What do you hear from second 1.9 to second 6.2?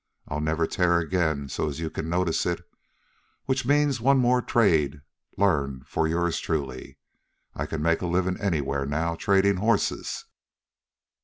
can notice it. Which means one more trade learned for